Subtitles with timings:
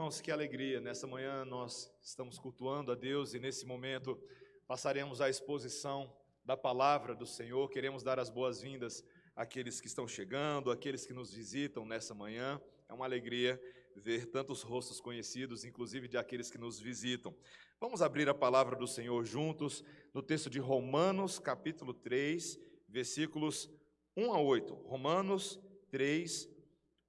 [0.00, 0.80] Irmãos, que alegria!
[0.80, 4.18] Nessa manhã nós estamos cultuando a Deus e nesse momento
[4.66, 6.10] passaremos à exposição
[6.42, 7.68] da palavra do Senhor.
[7.68, 9.04] Queremos dar as boas-vindas
[9.36, 12.58] àqueles que estão chegando, àqueles que nos visitam nessa manhã.
[12.88, 13.60] É uma alegria
[13.94, 17.36] ver tantos rostos conhecidos, inclusive de aqueles que nos visitam.
[17.78, 22.58] Vamos abrir a palavra do Senhor juntos no texto de Romanos, capítulo 3,
[22.88, 23.68] versículos
[24.16, 24.72] 1 a 8.
[24.72, 25.60] Romanos
[25.90, 26.48] 3,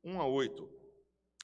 [0.04, 0.81] 1 a 8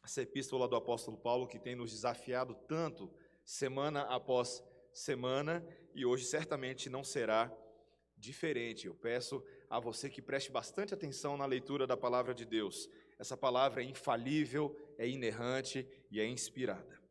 [0.08, 5.62] essa epístola do apóstolo Paulo que tem nos desafiado tanto semana após semana
[5.94, 7.54] e hoje certamente não será
[8.16, 8.88] diferente.
[8.88, 12.90] Eu peço a você que preste bastante atenção na leitura da palavra de Deus.
[13.20, 17.02] Essa palavra é infalível, é inerrante e é inspirada.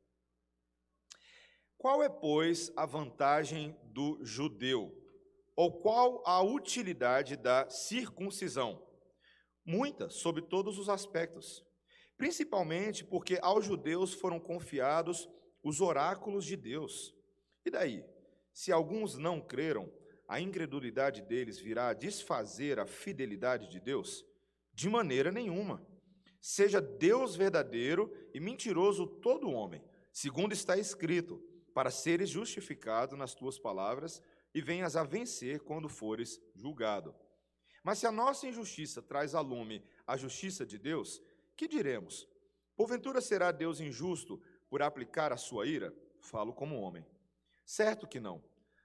[1.77, 4.91] Qual é, pois, a vantagem do judeu?
[5.55, 8.83] Ou qual a utilidade da circuncisão?
[9.67, 11.66] Muita, sob todos os aspectos
[12.17, 15.29] principalmente porque aos judeus foram confiados
[15.63, 17.15] os oráculos de Deus.
[17.65, 18.05] E daí?
[18.53, 19.93] Se alguns não creram,
[20.29, 24.25] a incredulidade deles virá a desfazer a fidelidade de Deus?
[24.73, 25.87] De maneira nenhuma.
[26.41, 31.43] Seja Deus verdadeiro e mentiroso todo homem, segundo está escrito,
[31.75, 34.23] para seres justificado nas tuas palavras
[34.55, 37.15] e venhas a vencer quando fores julgado.
[37.85, 41.21] Mas se a nossa injustiça traz a lume a justiça de Deus,
[41.57, 42.29] que diremos?
[42.77, 45.95] Porventura será Deus injusto por aplicar a sua ira?
[46.21, 47.07] Falo como homem.
[47.65, 48.45] Certo que não.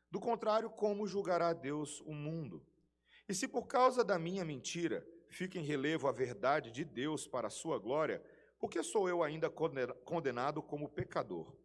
[0.09, 2.66] Do contrário, como julgará Deus o mundo?
[3.27, 7.47] E se por causa da minha mentira fica em relevo a verdade de Deus para
[7.47, 8.23] a sua glória,
[8.59, 11.55] por que sou eu ainda condenado como pecador?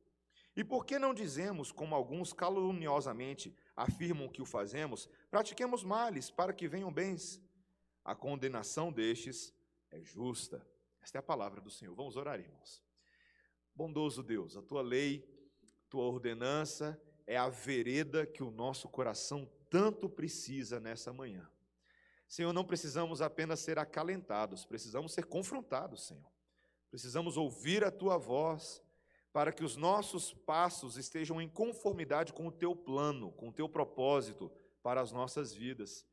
[0.57, 6.53] E por que não dizemos, como alguns caluniosamente afirmam que o fazemos, pratiquemos males para
[6.53, 7.43] que venham bens?
[8.03, 9.53] A condenação destes
[9.91, 10.67] é justa.
[11.07, 11.95] Esta é a palavra do Senhor.
[11.95, 12.83] Vamos orar, irmãos.
[13.73, 15.25] Bondoso Deus, a tua lei,
[15.89, 21.49] tua ordenança é a vereda que o nosso coração tanto precisa nessa manhã.
[22.27, 26.29] Senhor, não precisamos apenas ser acalentados, precisamos ser confrontados, Senhor.
[26.91, 28.83] Precisamos ouvir a tua voz
[29.33, 33.69] para que os nossos passos estejam em conformidade com o teu plano, com o teu
[33.69, 34.51] propósito
[34.83, 36.05] para as nossas vidas.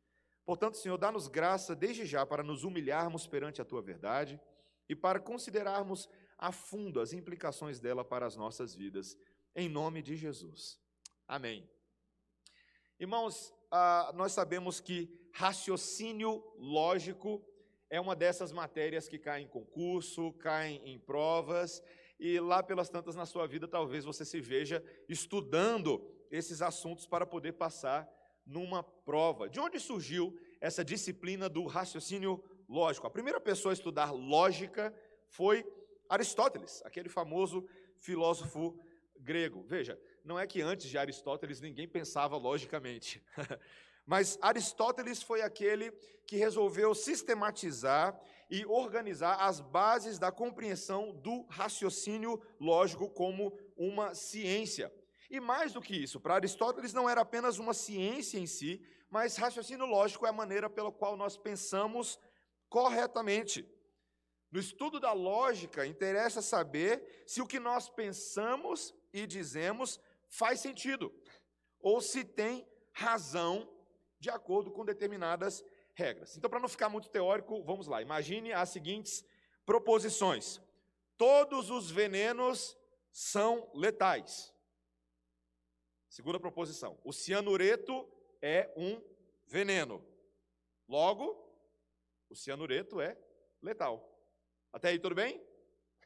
[0.46, 4.40] Portanto, Senhor, dá-nos graça desde já para nos humilharmos perante a tua verdade
[4.88, 9.18] e para considerarmos a fundo as implicações dela para as nossas vidas,
[9.56, 10.80] em nome de Jesus.
[11.28, 11.70] Amém.
[13.00, 17.44] Irmãos, ah, nós sabemos que raciocínio lógico
[17.90, 21.82] é uma dessas matérias que cai em concurso, cai em provas,
[22.20, 26.02] e lá pelas tantas na sua vida talvez você se veja estudando
[26.32, 28.10] esses assuntos para poder passar
[28.46, 29.50] numa prova.
[29.50, 32.44] De onde surgiu essa disciplina do raciocínio
[32.74, 33.06] lógico.
[33.06, 34.94] A primeira pessoa a estudar lógica
[35.28, 35.66] foi
[36.10, 37.66] Aristóteles, aquele famoso
[38.00, 38.78] filósofo
[39.20, 39.64] grego.
[39.64, 43.24] Veja, não é que antes de Aristóteles ninguém pensava logicamente.
[44.06, 45.92] Mas Aristóteles foi aquele
[46.28, 48.20] que resolveu sistematizar
[48.50, 54.92] e organizar as bases da compreensão do raciocínio lógico como uma ciência.
[55.30, 59.38] E mais do que isso, para Aristóteles não era apenas uma ciência em si, mas
[59.38, 62.20] raciocínio lógico é a maneira pela qual nós pensamos
[62.74, 63.70] corretamente.
[64.52, 71.14] No estudo da lógica, interessa saber se o que nós pensamos e dizemos faz sentido,
[71.80, 73.72] ou se tem razão
[74.20, 75.64] de acordo com determinadas
[75.94, 76.36] regras.
[76.36, 78.02] Então, para não ficar muito teórico, vamos lá.
[78.02, 79.24] Imagine as seguintes
[79.68, 80.60] proposições:
[81.16, 82.76] todos os venenos
[83.12, 84.52] são letais.
[86.10, 88.10] Segunda proposição: o cianureto
[88.42, 89.00] é um
[89.46, 90.04] veneno.
[90.88, 91.43] Logo,
[92.34, 93.18] o cianureto é
[93.62, 94.10] letal.
[94.72, 95.42] Até aí, tudo bem?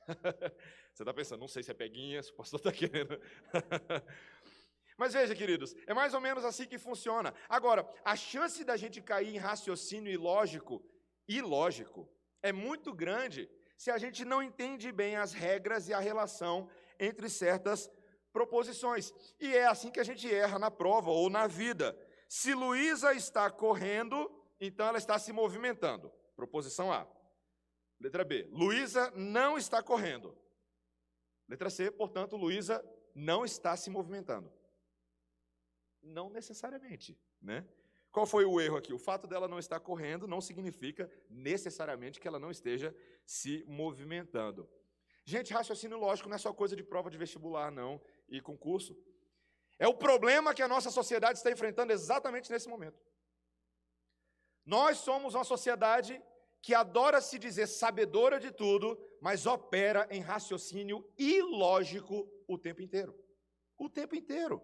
[0.94, 3.20] Você está pensando, não sei se é peguinha, se o pastor está querendo.
[4.98, 7.34] Mas veja, queridos, é mais ou menos assim que funciona.
[7.48, 10.84] Agora, a chance da gente cair em raciocínio ilógico,
[11.28, 12.10] ilógico,
[12.42, 16.69] é muito grande se a gente não entende bem as regras e a relação
[17.00, 17.90] entre certas
[18.34, 19.13] proposições.
[19.40, 21.98] E é assim que a gente erra na prova ou na vida.
[22.28, 24.30] Se Luísa está correndo,
[24.60, 26.12] então ela está se movimentando.
[26.38, 27.06] Proposição A.
[28.00, 28.48] Letra B.
[28.51, 30.38] Luísa não está correndo.
[31.50, 32.84] Letra C, portanto, Luísa
[33.16, 34.54] não está se movimentando.
[36.01, 37.68] Não necessariamente, né?
[38.12, 38.94] Qual foi o erro aqui?
[38.94, 42.95] O fato dela não estar correndo não significa necessariamente que ela não esteja
[43.25, 44.69] se movimentando.
[45.25, 48.00] Gente, raciocínio lógico não é só coisa de prova de vestibular, não,
[48.30, 48.95] e concurso.
[49.80, 53.00] É o problema que a nossa sociedade está enfrentando exatamente nesse momento.
[54.68, 56.22] Nós somos uma sociedade
[56.62, 63.18] que adora se dizer sabedora de tudo, mas opera em raciocínio ilógico o tempo inteiro.
[63.78, 64.62] O tempo inteiro.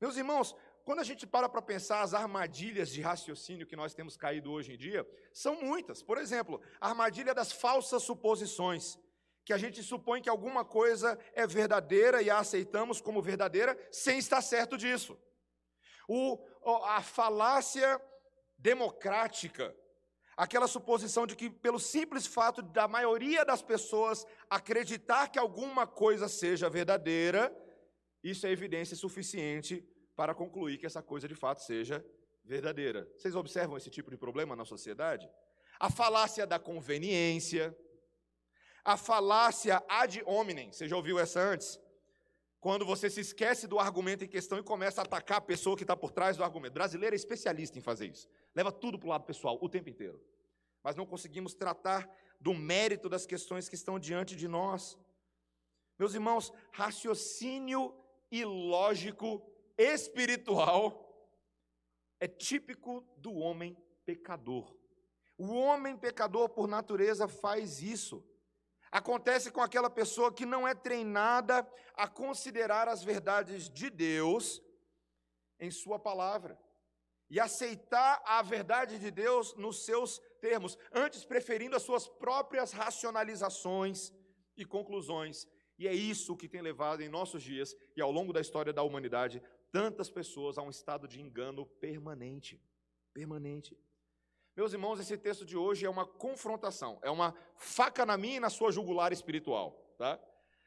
[0.00, 4.16] Meus irmãos, quando a gente para para pensar as armadilhas de raciocínio que nós temos
[4.16, 6.02] caído hoje em dia, são muitas.
[6.02, 8.98] Por exemplo, a armadilha das falsas suposições,
[9.44, 14.18] que a gente supõe que alguma coisa é verdadeira e a aceitamos como verdadeira sem
[14.18, 15.20] estar certo disso.
[16.08, 16.42] O,
[16.86, 18.00] a falácia
[18.60, 19.74] democrática,
[20.36, 26.28] aquela suposição de que, pelo simples fato da maioria das pessoas acreditar que alguma coisa
[26.28, 27.54] seja verdadeira,
[28.22, 32.04] isso é evidência suficiente para concluir que essa coisa de fato seja
[32.44, 33.10] verdadeira.
[33.16, 35.28] Vocês observam esse tipo de problema na sociedade?
[35.78, 37.76] A falácia da conveniência,
[38.84, 41.80] a falácia ad hominem, você já ouviu essa antes?
[42.60, 45.82] Quando você se esquece do argumento em questão e começa a atacar a pessoa que
[45.82, 46.74] está por trás do argumento.
[46.74, 48.28] Brasileiro é especialista em fazer isso.
[48.54, 50.22] Leva tudo para o lado pessoal o tempo inteiro.
[50.82, 52.08] Mas não conseguimos tratar
[52.38, 54.98] do mérito das questões que estão diante de nós.
[55.98, 57.94] Meus irmãos, raciocínio
[58.30, 59.42] ilógico
[59.78, 61.06] espiritual
[62.18, 63.74] é típico do homem
[64.04, 64.76] pecador.
[65.38, 68.22] O homem pecador, por natureza, faz isso.
[68.90, 74.60] Acontece com aquela pessoa que não é treinada a considerar as verdades de Deus
[75.58, 76.58] em Sua palavra
[77.28, 84.12] e aceitar a verdade de Deus nos seus termos, antes preferindo as suas próprias racionalizações
[84.56, 85.46] e conclusões.
[85.78, 88.82] E é isso que tem levado em nossos dias e ao longo da história da
[88.82, 89.40] humanidade
[89.70, 92.60] tantas pessoas a um estado de engano permanente.
[93.14, 93.78] Permanente.
[94.56, 98.40] Meus irmãos, esse texto de hoje é uma confrontação, é uma faca na minha e
[98.40, 99.72] na sua jugular espiritual.
[99.96, 100.18] Tá?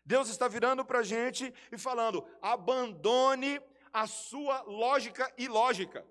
[0.05, 6.05] Deus está virando para a gente e falando: abandone a sua lógica ilógica.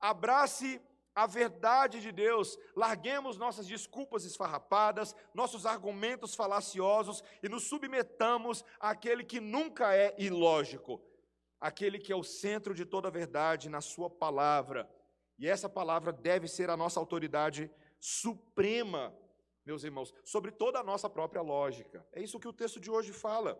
[0.00, 0.80] Abrace
[1.18, 9.24] a verdade de Deus, larguemos nossas desculpas esfarrapadas, nossos argumentos falaciosos e nos submetamos àquele
[9.24, 11.02] que nunca é ilógico,
[11.60, 14.88] aquele que é o centro de toda a verdade na Sua palavra.
[15.38, 17.70] E essa palavra deve ser a nossa autoridade
[18.00, 19.16] suprema,
[19.64, 22.06] meus irmãos, sobre toda a nossa própria lógica.
[22.12, 23.58] É isso que o texto de hoje fala.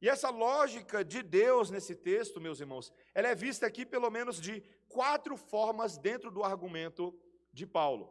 [0.00, 4.40] E essa lógica de Deus nesse texto, meus irmãos, ela é vista aqui pelo menos
[4.40, 7.14] de quatro formas dentro do argumento
[7.52, 8.10] de Paulo,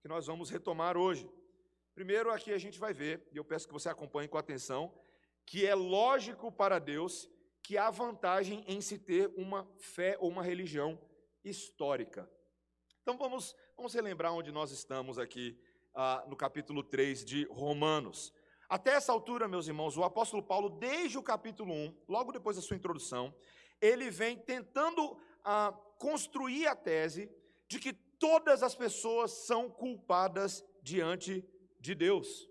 [0.00, 1.30] que nós vamos retomar hoje.
[1.94, 4.92] Primeiro, aqui a gente vai ver, e eu peço que você acompanhe com atenção,
[5.44, 7.30] que é lógico para Deus
[7.62, 10.98] que há vantagem em se ter uma fé ou uma religião
[11.48, 12.28] histórica.
[13.02, 15.58] Então vamos, vamos relembrar onde nós estamos aqui
[15.94, 18.32] ah, no capítulo 3 de Romanos.
[18.68, 22.62] Até essa altura, meus irmãos, o apóstolo Paulo, desde o capítulo 1, logo depois da
[22.62, 23.34] sua introdução,
[23.80, 27.30] ele vem tentando ah, construir a tese
[27.68, 31.44] de que todas as pessoas são culpadas diante
[31.80, 32.48] de Deus.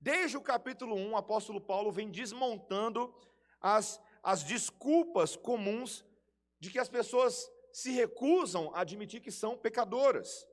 [0.00, 3.14] Desde o capítulo 1, o apóstolo Paulo vem desmontando
[3.60, 6.04] as as desculpas comuns
[6.58, 10.48] de que as pessoas se recusam a admitir que são pecadoras.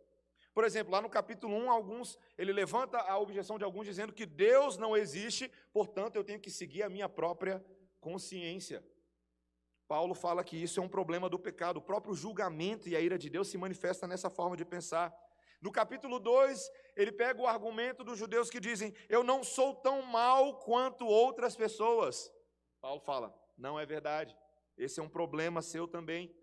[0.53, 4.25] Por exemplo, lá no capítulo 1, alguns, ele levanta a objeção de alguns dizendo que
[4.25, 7.65] Deus não existe, portanto eu tenho que seguir a minha própria
[8.01, 8.85] consciência.
[9.87, 13.17] Paulo fala que isso é um problema do pecado, o próprio julgamento e a ira
[13.17, 15.17] de Deus se manifesta nessa forma de pensar.
[15.61, 20.01] No capítulo 2, ele pega o argumento dos judeus que dizem: Eu não sou tão
[20.01, 22.29] mal quanto outras pessoas.
[22.81, 24.35] Paulo fala: não é verdade.
[24.77, 26.35] Esse é um problema seu também.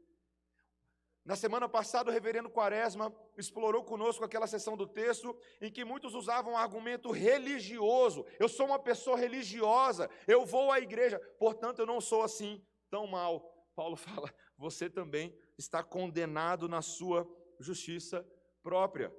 [1.31, 6.13] Na semana passada, o reverendo Quaresma explorou conosco aquela sessão do texto em que muitos
[6.13, 8.27] usavam um argumento religioso.
[8.37, 12.61] Eu sou uma pessoa religiosa, eu vou à igreja, portanto eu não sou assim
[12.91, 13.49] tão mal.
[13.77, 17.25] Paulo fala: você também está condenado na sua
[17.61, 18.27] justiça
[18.61, 19.15] própria.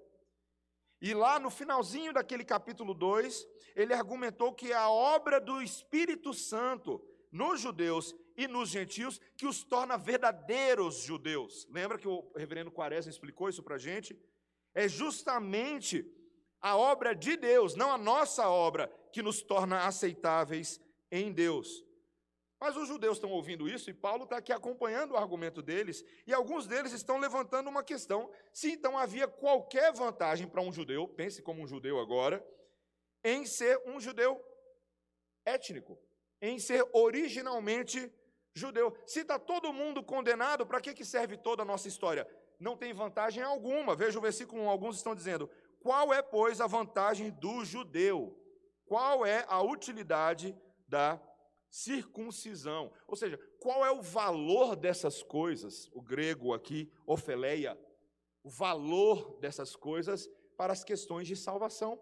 [1.01, 7.01] E lá no finalzinho daquele capítulo 2, ele argumentou que a obra do Espírito Santo
[7.31, 11.67] nos judeus e nos gentios que os torna verdadeiros judeus.
[11.69, 14.19] Lembra que o reverendo Quaresma explicou isso para a gente?
[14.73, 16.05] É justamente
[16.59, 20.79] a obra de Deus, não a nossa obra, que nos torna aceitáveis
[21.11, 21.85] em Deus.
[22.59, 26.33] Mas os judeus estão ouvindo isso e Paulo está aqui acompanhando o argumento deles, e
[26.33, 31.41] alguns deles estão levantando uma questão: se então havia qualquer vantagem para um judeu, pense
[31.41, 32.43] como um judeu agora,
[33.23, 34.39] em ser um judeu
[35.43, 35.99] étnico
[36.41, 38.11] em ser originalmente
[38.53, 38.95] judeu.
[39.05, 42.27] Se está todo mundo condenado, para que, que serve toda a nossa história?
[42.59, 43.95] Não tem vantagem alguma.
[43.95, 48.37] Veja o versículo 1, alguns estão dizendo: qual é, pois, a vantagem do judeu?
[48.85, 50.55] Qual é a utilidade
[50.87, 51.19] da
[51.69, 52.91] circuncisão?
[53.07, 55.89] Ou seja, qual é o valor dessas coisas?
[55.93, 57.79] O grego aqui, ofeleia.
[58.43, 60.27] o valor dessas coisas
[60.57, 61.99] para as questões de salvação.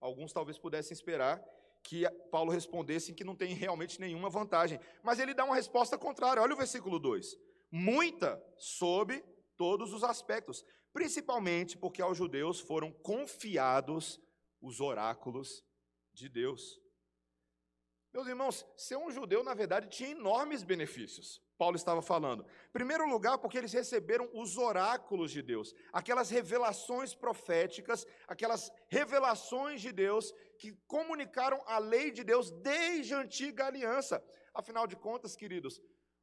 [0.00, 1.44] Alguns talvez pudessem esperar
[1.84, 6.42] que Paulo respondesse que não tem realmente nenhuma vantagem, mas ele dá uma resposta contrária.
[6.42, 7.36] Olha o versículo 2:
[7.70, 9.22] muita sob
[9.56, 14.18] todos os aspectos, principalmente porque aos judeus foram confiados
[14.60, 15.62] os oráculos
[16.12, 16.80] de Deus.
[18.12, 21.42] Meus irmãos, ser um judeu, na verdade, tinha enormes benefícios.
[21.58, 22.46] Paulo estava falando.
[22.72, 29.92] Primeiro lugar, porque eles receberam os oráculos de Deus, aquelas revelações proféticas, aquelas revelações de
[29.92, 30.32] Deus
[30.64, 34.24] que comunicaram a lei de Deus desde a antiga aliança.
[34.54, 35.78] Afinal de contas, queridos,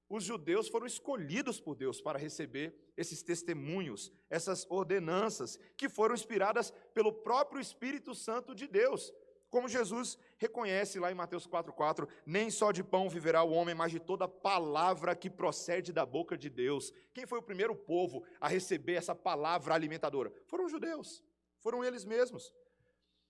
[0.09, 6.71] os judeus foram escolhidos por Deus para receber esses testemunhos, essas ordenanças, que foram inspiradas
[6.91, 9.13] pelo próprio Espírito Santo de Deus.
[9.47, 13.91] Como Jesus reconhece lá em Mateus 4,4, nem só de pão viverá o homem, mas
[13.91, 16.91] de toda palavra que procede da boca de Deus.
[17.13, 20.33] Quem foi o primeiro povo a receber essa palavra alimentadora?
[20.47, 21.23] Foram os judeus,
[21.59, 22.51] foram eles mesmos.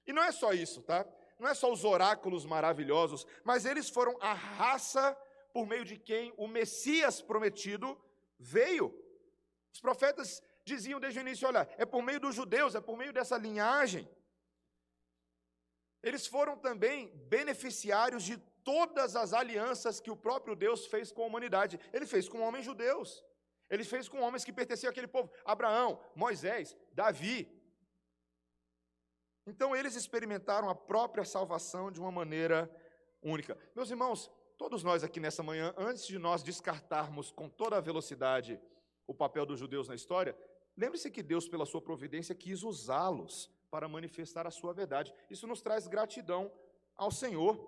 [0.06, 1.06] E não é só isso, tá?
[1.40, 5.18] Não é só os oráculos maravilhosos, mas eles foram a raça
[5.54, 8.00] por meio de quem o Messias prometido
[8.40, 8.94] veio.
[9.74, 13.14] Os profetas diziam desde o início: olha, é por meio dos judeus, é por meio
[13.14, 14.08] dessa linhagem.
[16.04, 21.28] Eles foram também beneficiários de todas as alianças que o próprio Deus fez com a
[21.28, 21.80] humanidade.
[21.94, 23.24] Ele fez com homens judeus.
[23.70, 27.61] Ele fez com homens que pertenciam àquele povo: Abraão, Moisés, Davi.
[29.52, 32.74] Então eles experimentaram a própria salvação de uma maneira
[33.22, 33.58] única.
[33.76, 38.58] Meus irmãos, todos nós aqui nessa manhã, antes de nós descartarmos com toda a velocidade
[39.06, 40.38] o papel dos judeus na história,
[40.78, 45.14] lembre-se que Deus, pela sua providência, quis usá-los para manifestar a sua verdade.
[45.30, 46.50] Isso nos traz gratidão
[46.96, 47.60] ao Senhor.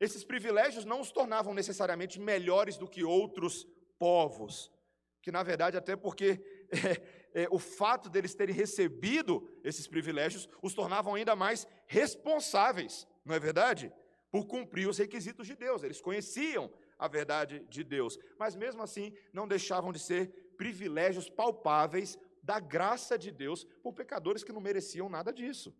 [0.00, 3.66] Esses privilégios não os tornavam necessariamente melhores do que outros
[3.98, 4.72] povos,
[5.20, 10.74] que na verdade, até porque é, é, o fato deles terem recebido esses privilégios os
[10.74, 13.92] tornavam ainda mais responsáveis, não é verdade?
[14.30, 15.82] Por cumprir os requisitos de Deus.
[15.82, 22.18] Eles conheciam a verdade de Deus, mas mesmo assim não deixavam de ser privilégios palpáveis
[22.42, 25.74] da graça de Deus por pecadores que não mereciam nada disso.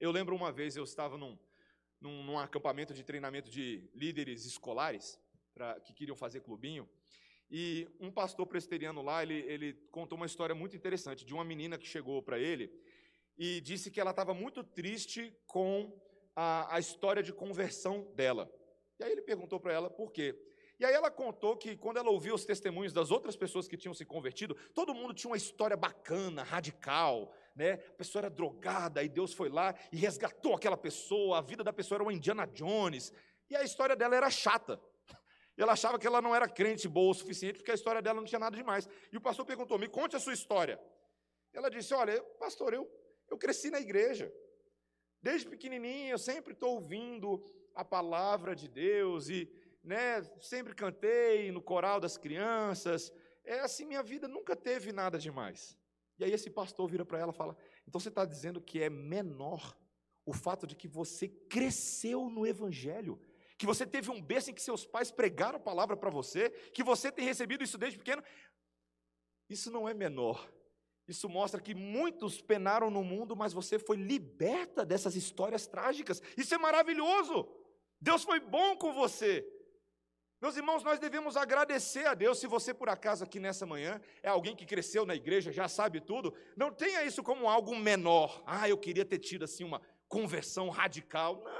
[0.00, 1.36] Eu lembro uma vez, eu estava num,
[2.00, 5.18] num, num acampamento de treinamento de líderes escolares,
[5.52, 6.88] pra, que queriam fazer clubinho,
[7.50, 11.78] e um pastor presbiteriano lá, ele, ele contou uma história muito interessante de uma menina
[11.78, 12.70] que chegou para ele
[13.38, 15.96] e disse que ela estava muito triste com
[16.36, 18.52] a, a história de conversão dela.
[18.98, 20.36] E aí ele perguntou para ela por quê.
[20.78, 23.94] E aí ela contou que quando ela ouviu os testemunhos das outras pessoas que tinham
[23.94, 27.72] se convertido, todo mundo tinha uma história bacana, radical, né?
[27.72, 31.72] A pessoa era drogada e Deus foi lá e resgatou aquela pessoa, a vida da
[31.72, 33.12] pessoa era uma Indiana Jones,
[33.50, 34.80] e a história dela era chata.
[35.62, 38.26] Ela achava que ela não era crente boa o suficiente, porque a história dela não
[38.26, 38.88] tinha nada demais.
[39.12, 40.80] E o pastor perguntou: "Me conte a sua história".
[41.52, 42.88] Ela disse: "Olha, pastor, eu
[43.30, 44.32] eu cresci na igreja.
[45.22, 49.50] Desde pequenininha eu sempre estou ouvindo a palavra de Deus e
[49.82, 53.12] né, sempre cantei no coral das crianças.
[53.44, 55.76] É assim, minha vida nunca teve nada demais.
[56.18, 58.90] E aí esse pastor vira para ela e fala: então você está dizendo que é
[58.90, 59.76] menor
[60.24, 63.18] o fato de que você cresceu no Evangelho,
[63.58, 66.84] que você teve um berço em que seus pais pregaram a palavra para você, que
[66.84, 68.22] você tem recebido isso desde pequeno.
[69.50, 70.48] Isso não é menor.
[71.08, 76.22] Isso mostra que muitos penaram no mundo, mas você foi liberta dessas histórias trágicas.
[76.36, 77.48] Isso é maravilhoso.
[78.00, 79.44] Deus foi bom com você.
[80.40, 82.38] Meus irmãos, nós devemos agradecer a Deus.
[82.38, 86.00] Se você, por acaso, aqui nessa manhã, é alguém que cresceu na igreja, já sabe
[86.00, 88.40] tudo, não tenha isso como algo menor.
[88.46, 91.42] Ah, eu queria ter tido assim uma conversão radical.
[91.42, 91.57] Não.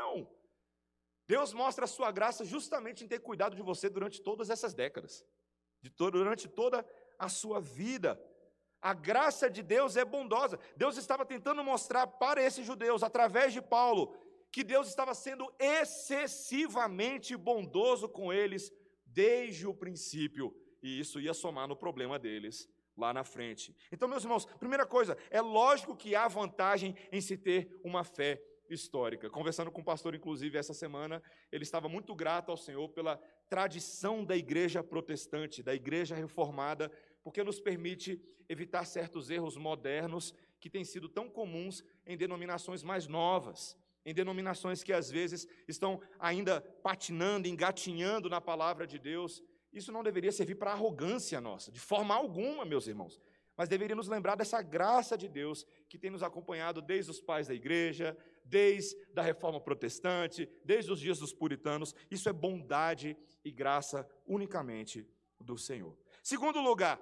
[1.28, 5.26] Deus mostra a sua graça justamente em ter cuidado de você durante todas essas décadas,
[5.96, 6.84] durante toda
[7.18, 8.18] a sua vida.
[8.80, 10.58] A graça de Deus é bondosa.
[10.74, 14.16] Deus estava tentando mostrar para esses judeus, através de Paulo,
[14.50, 18.72] que Deus estava sendo excessivamente bondoso com eles
[19.04, 23.76] desde o princípio, e isso ia somar no problema deles lá na frente.
[23.92, 28.42] Então, meus irmãos, primeira coisa, é lógico que há vantagem em se ter uma fé
[28.68, 29.30] histórica.
[29.30, 33.16] Conversando com o pastor, inclusive, essa semana, ele estava muito grato ao Senhor pela
[33.48, 36.90] tradição da igreja protestante, da igreja reformada,
[37.22, 43.06] porque nos permite evitar certos erros modernos que têm sido tão comuns em denominações mais
[43.06, 43.76] novas
[44.08, 49.42] em denominações que às vezes estão ainda patinando, engatinhando na palavra de Deus.
[49.70, 53.20] Isso não deveria servir para arrogância nossa, de forma alguma, meus irmãos.
[53.54, 57.48] Mas deveria nos lembrar dessa graça de Deus que tem nos acompanhado desde os pais
[57.48, 58.16] da igreja,
[58.48, 61.94] desde a reforma protestante, desde os dias dos puritanos.
[62.10, 65.06] Isso é bondade e graça unicamente
[65.40, 65.96] do Senhor.
[66.22, 67.00] Segundo lugar,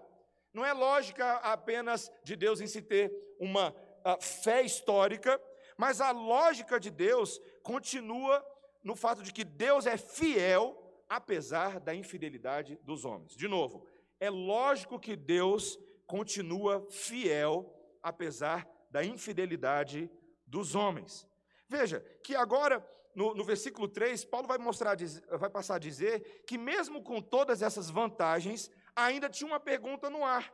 [0.57, 5.38] Não é lógica apenas de Deus em se ter uma uh, fé histórica,
[5.76, 8.43] mas a lógica de Deus continua
[8.83, 13.37] no fato de que Deus é fiel apesar da infidelidade dos homens.
[13.37, 13.87] De novo,
[14.19, 17.71] é lógico que Deus continua fiel
[18.03, 20.11] apesar da infidelidade
[20.47, 21.29] dos homens.
[21.68, 24.96] Veja que agora, no, no, versículo 3, Paulo vai mostrar,
[25.38, 30.25] vai passar a dizer que mesmo com todas essas vantagens, ainda tinha uma pergunta no
[30.25, 30.52] ar.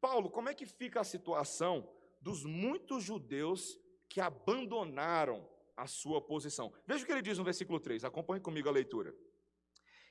[0.00, 1.88] Paulo, como é que fica a situação
[2.20, 6.72] dos muitos judeus que abandonaram a sua posição?
[6.86, 9.14] Veja o que ele diz no versículo 3, acompanhe comigo a leitura.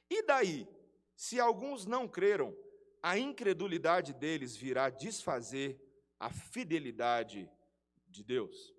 [0.10, 0.68] E daí,
[1.16, 2.56] se alguns não creram,
[3.02, 5.80] a incredulidade deles virá desfazer
[6.20, 7.50] a fidelidade
[8.08, 8.74] de Deus.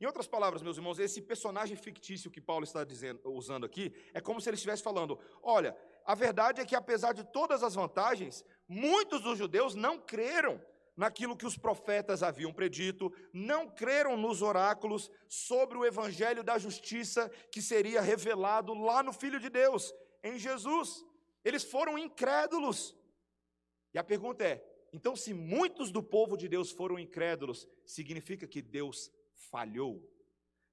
[0.00, 4.20] Em outras palavras, meus irmãos, esse personagem fictício que Paulo está dizendo, usando aqui é
[4.20, 5.76] como se ele estivesse falando: olha,
[6.06, 10.60] a verdade é que, apesar de todas as vantagens, muitos dos judeus não creram
[10.96, 17.28] naquilo que os profetas haviam predito, não creram nos oráculos sobre o evangelho da justiça
[17.52, 21.04] que seria revelado lá no Filho de Deus, em Jesus.
[21.44, 22.96] Eles foram incrédulos.
[23.92, 24.64] E a pergunta é:
[24.94, 29.10] então, se muitos do povo de Deus foram incrédulos, significa que Deus
[29.50, 30.08] falhou,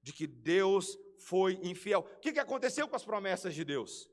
[0.02, 2.00] de que Deus foi infiel.
[2.00, 4.10] O que aconteceu com as promessas de Deus?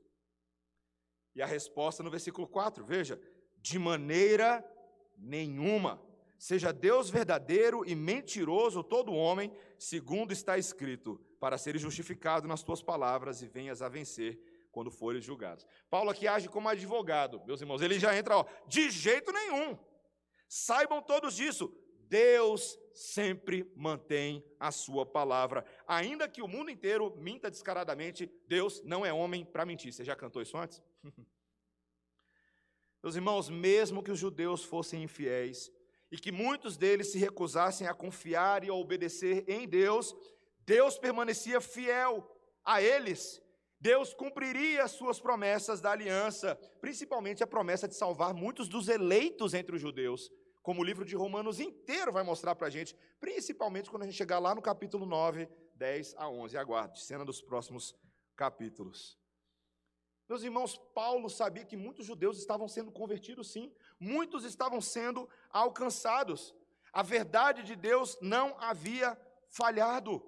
[1.34, 3.20] E a resposta no versículo 4, veja:
[3.56, 4.64] de maneira
[5.16, 6.02] nenhuma.
[6.38, 12.82] Seja Deus verdadeiro e mentiroso todo homem, segundo está escrito, para seres justificado nas tuas
[12.82, 14.38] palavras e venhas a vencer
[14.70, 15.66] quando fores julgados.
[15.88, 19.78] Paulo aqui age como advogado, meus irmãos, ele já entra, ó, de jeito nenhum.
[20.46, 21.74] Saibam todos disso.
[22.08, 25.64] Deus sempre mantém a sua palavra.
[25.86, 29.92] Ainda que o mundo inteiro minta descaradamente, Deus não é homem para mentir.
[29.92, 30.82] Você já cantou isso antes?
[33.02, 35.70] Meus irmãos, mesmo que os judeus fossem infiéis
[36.10, 40.16] e que muitos deles se recusassem a confiar e a obedecer em Deus,
[40.60, 42.26] Deus permanecia fiel
[42.64, 43.40] a eles.
[43.78, 49.54] Deus cumpriria as suas promessas da aliança, principalmente a promessa de salvar muitos dos eleitos
[49.54, 50.30] entre os judeus,
[50.66, 54.16] como o livro de Romanos inteiro vai mostrar para a gente, principalmente quando a gente
[54.16, 56.58] chegar lá no capítulo 9, 10 a 11.
[56.58, 57.94] Aguarde, cena dos próximos
[58.34, 59.16] capítulos.
[60.28, 66.52] Meus irmãos, Paulo sabia que muitos judeus estavam sendo convertidos, sim, muitos estavam sendo alcançados.
[66.92, 69.16] A verdade de Deus não havia
[69.48, 70.20] falhado.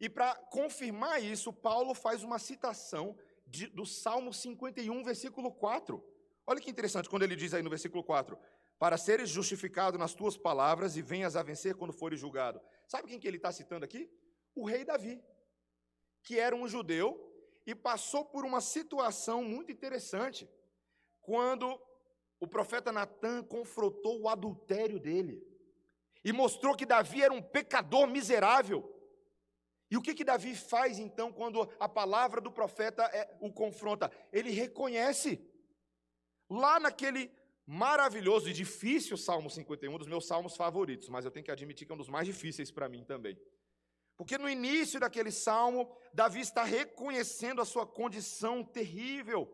[0.00, 3.14] E para confirmar isso, Paulo faz uma citação
[3.46, 6.02] de, do Salmo 51, versículo 4.
[6.46, 8.38] Olha que interessante quando ele diz aí no versículo 4:
[8.78, 12.60] Para seres justificado nas tuas palavras e venhas a vencer quando fores julgado.
[12.86, 14.10] Sabe quem que ele está citando aqui?
[14.54, 15.22] O rei Davi,
[16.22, 17.22] que era um judeu
[17.66, 20.48] e passou por uma situação muito interessante,
[21.20, 21.80] quando
[22.38, 25.42] o profeta Natan confrontou o adultério dele
[26.24, 28.92] e mostrou que Davi era um pecador miserável.
[29.90, 34.10] E o que, que Davi faz então quando a palavra do profeta é, o confronta?
[34.32, 35.40] Ele reconhece.
[36.50, 37.30] Lá naquele
[37.66, 41.84] maravilhoso e difícil Salmo 51, um dos meus salmos favoritos, mas eu tenho que admitir
[41.84, 43.36] que é um dos mais difíceis para mim também.
[44.16, 49.52] Porque no início daquele salmo, Davi está reconhecendo a sua condição terrível.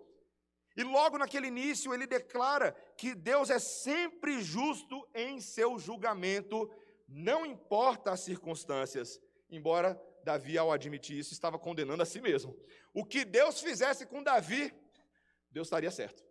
[0.76, 6.70] E logo naquele início, ele declara que Deus é sempre justo em seu julgamento,
[7.08, 9.20] não importa as circunstâncias,
[9.50, 12.56] embora Davi, ao admitir isso, estava condenando a si mesmo.
[12.94, 14.72] O que Deus fizesse com Davi,
[15.50, 16.24] Deus estaria certo.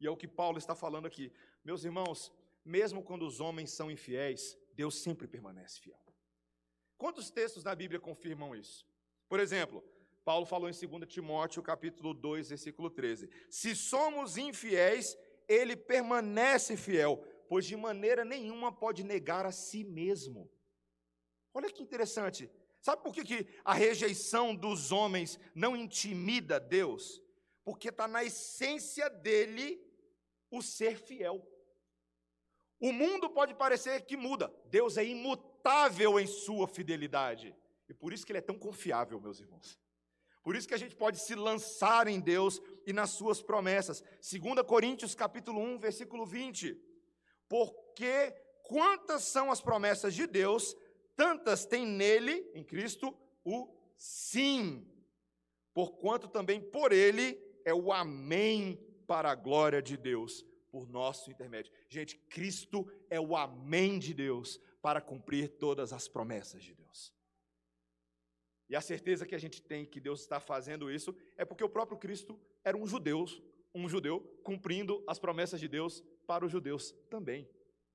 [0.00, 1.32] E é o que Paulo está falando aqui.
[1.62, 2.32] Meus irmãos,
[2.64, 6.00] mesmo quando os homens são infiéis, Deus sempre permanece fiel.
[6.96, 8.86] Quantos textos na Bíblia confirmam isso?
[9.28, 9.84] Por exemplo,
[10.24, 15.16] Paulo falou em 2 Timóteo, capítulo 2, versículo 13: Se somos infiéis,
[15.48, 20.50] ele permanece fiel, pois de maneira nenhuma pode negar a si mesmo.
[21.52, 22.50] Olha que interessante.
[22.80, 27.22] Sabe por que, que a rejeição dos homens não intimida Deus?
[27.64, 29.78] Porque está na essência dele
[30.50, 31.46] o ser fiel.
[32.80, 37.54] O mundo pode parecer que muda, Deus é imutável em sua fidelidade.
[37.88, 39.78] E por isso que ele é tão confiável, meus irmãos.
[40.42, 44.00] Por isso que a gente pode se lançar em Deus e nas suas promessas.
[44.00, 46.80] 2 Coríntios capítulo 1, versículo 20.
[47.48, 48.30] Porque
[48.62, 50.74] quantas são as promessas de Deus,
[51.14, 54.86] tantas tem nele, em Cristo, o sim.
[55.74, 58.78] Porquanto também por ele é o amém
[59.10, 61.72] para a glória de Deus, por nosso intermédio.
[61.88, 67.12] Gente, Cristo é o amém de Deus para cumprir todas as promessas de Deus.
[68.68, 71.68] E a certeza que a gente tem que Deus está fazendo isso é porque o
[71.68, 73.24] próprio Cristo era um judeu,
[73.74, 77.50] um judeu cumprindo as promessas de Deus para os judeus também.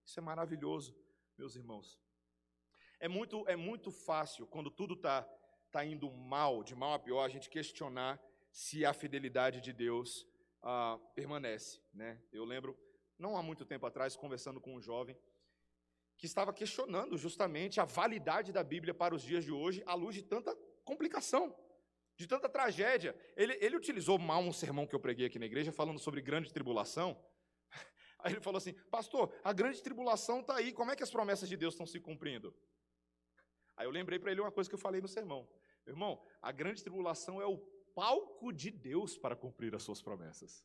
[0.05, 0.93] Isso é maravilhoso,
[1.37, 1.97] meus irmãos.
[2.99, 5.21] É muito, é muito fácil, quando tudo está
[5.71, 10.27] tá indo mal, de mal a pior, a gente questionar se a fidelidade de Deus
[10.61, 11.81] ah, permanece.
[11.93, 12.21] Né?
[12.31, 12.77] Eu lembro,
[13.17, 15.17] não há muito tempo atrás, conversando com um jovem,
[16.17, 20.15] que estava questionando justamente a validade da Bíblia para os dias de hoje, à luz
[20.15, 21.55] de tanta complicação,
[22.15, 23.15] de tanta tragédia.
[23.35, 26.53] Ele, ele utilizou mal um sermão que eu preguei aqui na igreja, falando sobre grande
[26.53, 27.21] tribulação.
[28.19, 31.49] Aí ele falou assim: Pastor, a grande tribulação está aí, como é que as promessas
[31.49, 32.55] de Deus estão se cumprindo?
[33.75, 35.47] Aí eu lembrei para ele uma coisa que eu falei no sermão:
[35.85, 37.57] Irmão, a grande tribulação é o
[37.95, 40.63] palco de Deus para cumprir as suas promessas.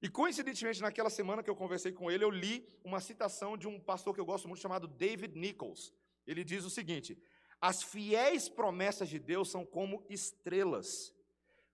[0.00, 3.80] E coincidentemente, naquela semana que eu conversei com ele, eu li uma citação de um
[3.80, 5.92] pastor que eu gosto muito chamado David Nichols.
[6.26, 7.18] Ele diz o seguinte:
[7.60, 11.14] As fiéis promessas de Deus são como estrelas.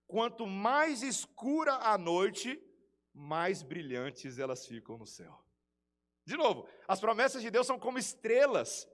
[0.06, 2.60] Quanto mais escura a noite,
[3.12, 5.42] mais brilhantes elas ficam no céu.
[6.24, 8.88] De novo, as promessas de Deus são como estrelas.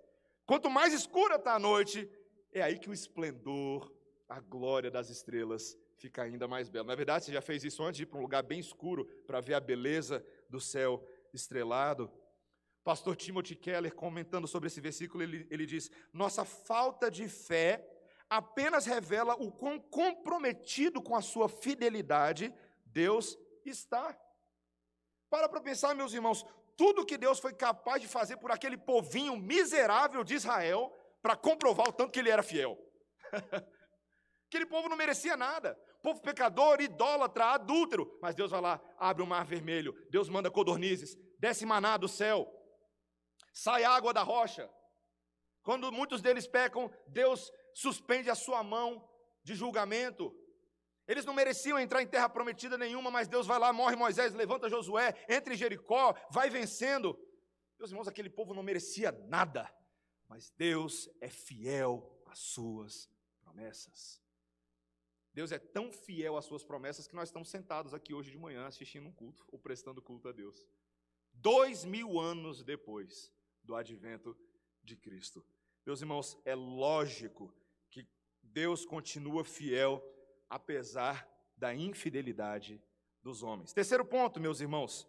[0.46, 2.10] Quanto mais escura está a noite,
[2.50, 3.92] é aí que o esplendor,
[4.28, 6.86] a glória das estrelas fica ainda mais belo.
[6.86, 9.40] Na verdade, você já fez isso antes de ir para um lugar bem escuro para
[9.40, 12.10] ver a beleza do céu estrelado.
[12.84, 17.86] Pastor Timothy Keller, comentando sobre esse versículo, ele, ele diz: Nossa falta de fé
[18.28, 24.16] apenas revela o quão comprometido com a sua fidelidade Deus está.
[25.30, 26.44] Para para pensar, meus irmãos,
[26.76, 31.88] tudo que Deus foi capaz de fazer por aquele povinho miserável de Israel, para comprovar
[31.88, 32.78] o tanto que ele era fiel.
[34.48, 35.74] Aquele povo não merecia nada.
[36.02, 38.18] Povo pecador, idólatra, adúltero.
[38.20, 39.92] Mas Deus vai lá, abre o mar vermelho.
[40.10, 41.16] Deus manda codornizes.
[41.38, 42.50] Desce maná do céu.
[43.52, 44.68] Sai água da rocha.
[45.62, 49.06] Quando muitos deles pecam, Deus suspende a sua mão
[49.44, 50.34] de julgamento.
[51.06, 54.70] Eles não mereciam entrar em terra prometida nenhuma, mas Deus vai lá, morre Moisés, levanta
[54.70, 57.18] Josué, entra em Jericó, vai vencendo.
[57.78, 59.70] Meus irmãos, aquele povo não merecia nada,
[60.26, 64.22] mas Deus é fiel às suas promessas.
[65.38, 68.66] Deus é tão fiel às suas promessas que nós estamos sentados aqui hoje de manhã
[68.66, 70.66] assistindo um culto ou prestando culto a Deus.
[71.32, 74.36] Dois mil anos depois do advento
[74.82, 75.46] de Cristo.
[75.86, 77.54] Meus irmãos, é lógico
[77.88, 78.04] que
[78.42, 80.02] Deus continua fiel
[80.50, 81.24] apesar
[81.56, 82.82] da infidelidade
[83.22, 83.72] dos homens.
[83.72, 85.08] Terceiro ponto, meus irmãos.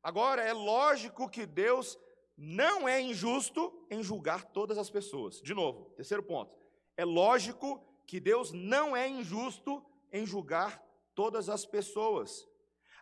[0.00, 1.98] Agora, é lógico que Deus
[2.36, 5.40] não é injusto em julgar todas as pessoas.
[5.42, 6.56] De novo, terceiro ponto.
[6.96, 10.82] É lógico que Deus não é injusto em julgar
[11.14, 12.46] todas as pessoas.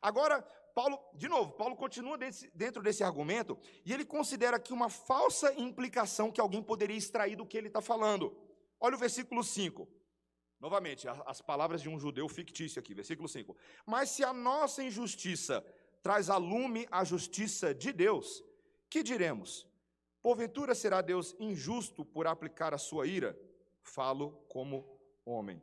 [0.00, 0.42] Agora,
[0.74, 5.52] Paulo, de novo, Paulo continua desse, dentro desse argumento e ele considera aqui uma falsa
[5.54, 8.36] implicação que alguém poderia extrair do que ele está falando.
[8.80, 9.88] Olha o versículo 5.
[10.60, 13.56] Novamente, as palavras de um judeu fictício aqui, versículo 5.
[13.84, 15.64] Mas se a nossa injustiça
[16.02, 18.42] traz a lume a justiça de Deus,
[18.90, 19.66] que diremos?
[20.22, 23.38] Porventura será Deus injusto por aplicar a sua ira?
[23.82, 24.93] Falo como
[25.24, 25.62] homem.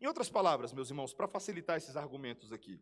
[0.00, 2.80] Em outras palavras, meus irmãos, para facilitar esses argumentos aqui,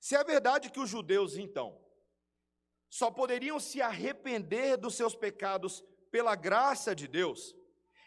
[0.00, 1.80] se é verdade que os judeus, então,
[2.88, 7.56] só poderiam se arrepender dos seus pecados pela graça de Deus,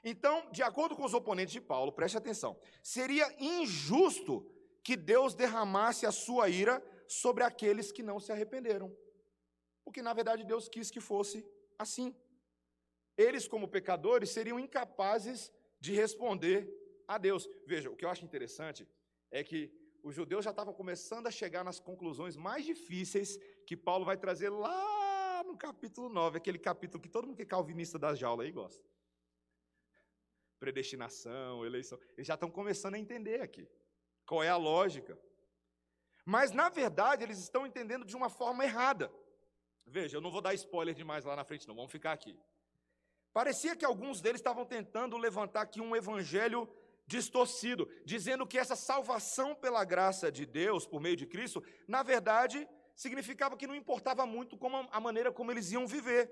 [0.04, 4.50] então, de acordo com os oponentes de Paulo, preste atenção, seria injusto
[4.82, 8.96] que Deus derramasse a sua ira sobre aqueles que não se arrependeram.
[9.84, 11.46] Porque, na verdade, Deus quis que fosse
[11.78, 12.16] assim.
[13.18, 16.70] Eles, como pecadores, seriam incapazes de responder
[17.08, 17.48] a Deus.
[17.66, 18.88] Veja, o que eu acho interessante
[19.32, 19.72] é que
[20.04, 24.50] os judeus já estavam começando a chegar nas conclusões mais difíceis que Paulo vai trazer
[24.50, 28.52] lá no capítulo 9, aquele capítulo que todo mundo que é calvinista das jaulas aí
[28.52, 28.84] gosta.
[30.60, 32.00] Predestinação, eleição.
[32.16, 33.68] Eles já estão começando a entender aqui
[34.26, 35.18] qual é a lógica.
[36.26, 39.12] Mas, na verdade, eles estão entendendo de uma forma errada.
[39.86, 42.38] Veja, eu não vou dar spoiler demais lá na frente, não, vamos ficar aqui.
[43.32, 46.68] Parecia que alguns deles estavam tentando levantar aqui um evangelho
[47.08, 52.68] distorcido, dizendo que essa salvação pela graça de Deus, por meio de Cristo, na verdade,
[52.94, 56.30] significava que não importava muito como a maneira como eles iam viver.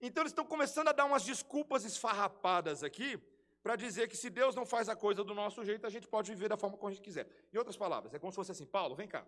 [0.00, 3.20] Então eles estão começando a dar umas desculpas esfarrapadas aqui,
[3.62, 6.30] para dizer que se Deus não faz a coisa do nosso jeito, a gente pode
[6.30, 7.28] viver da forma como a gente quiser.
[7.52, 9.26] Em outras palavras, é como se fosse assim, Paulo, vem cá.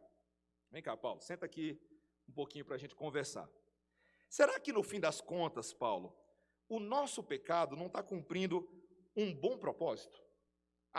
[0.70, 1.76] Vem cá, Paulo, senta aqui
[2.28, 3.50] um pouquinho para a gente conversar.
[4.28, 6.16] Será que no fim das contas, Paulo,
[6.68, 8.68] o nosso pecado não está cumprindo
[9.16, 10.22] um bom propósito?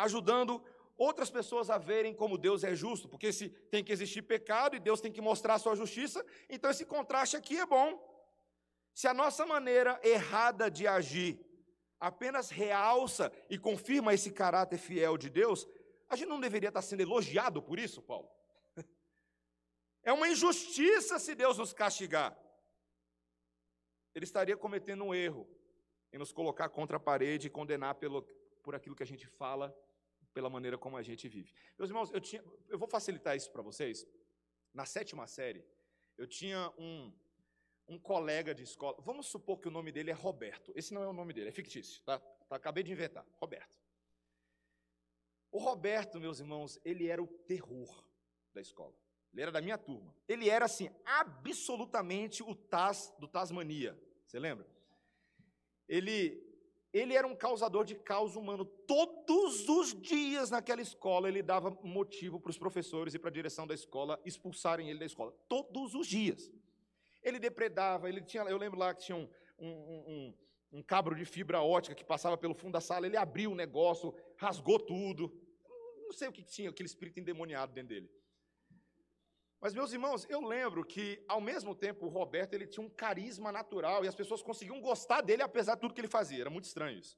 [0.04, 0.64] Ajudando
[0.98, 4.80] outras pessoas a verem como Deus é justo, porque se tem que existir pecado e
[4.80, 7.90] Deus tem que mostrar a sua justiça, então esse contraste aqui é bom.
[8.94, 11.40] Se a nossa maneira errada de agir
[12.00, 15.68] apenas realça e confirma esse caráter fiel de Deus,
[16.10, 18.30] a gente não deveria estar sendo elogiado por isso, Paulo?
[20.02, 22.36] É uma injustiça se Deus nos castigar.
[24.16, 25.46] Ele estaria cometendo um erro
[26.12, 28.24] em nos colocar contra a parede e condenar pelo,
[28.64, 29.76] por aquilo que a gente fala,
[30.40, 31.52] pela maneira como a gente vive.
[31.78, 34.08] Meus irmãos, eu, tinha, eu vou facilitar isso para vocês.
[34.74, 35.66] Na sétima série,
[36.18, 37.12] eu tinha um,
[37.90, 38.96] um colega de escola.
[39.02, 40.72] Vamos supor que o nome dele é Roberto.
[40.74, 42.20] Esse não é o nome dele, é fictício, tá?
[42.48, 43.26] tá acabei de inventar.
[43.34, 43.76] Roberto.
[45.52, 48.02] O Roberto, meus irmãos, ele era o terror
[48.54, 48.96] da escola.
[49.34, 50.16] Ele era da minha turma.
[50.26, 54.00] Ele era, assim, absolutamente o Taz do Tasmania.
[54.26, 54.66] Você lembra?
[55.86, 56.42] Ele,
[56.92, 58.66] ele era um causador de caos humano.
[58.66, 63.68] Todos os dias naquela escola ele dava motivo para os professores e para a direção
[63.68, 65.32] da escola expulsarem ele da escola.
[65.48, 66.52] Todos os dias.
[67.22, 69.28] Ele depredava, ele tinha, eu lembro lá que tinha um,
[69.60, 70.34] um, um,
[70.80, 74.16] um cabro de fibra ótica que passava pelo fundo da sala, ele abriu o negócio,
[74.38, 75.32] rasgou tudo.
[76.06, 78.10] Não sei o que tinha, aquele espírito endemoniado dentro dele.
[79.62, 83.52] Mas, meus irmãos, eu lembro que, ao mesmo tempo, o Roberto ele tinha um carisma
[83.52, 86.42] natural e as pessoas conseguiam gostar dele apesar de tudo que ele fazia.
[86.42, 87.18] Era muito estranho isso.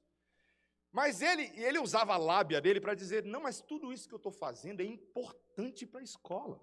[0.90, 4.18] Mas ele, ele usava a lábia dele para dizer: não, mas tudo isso que eu
[4.18, 6.60] estou fazendo é importante para a escola.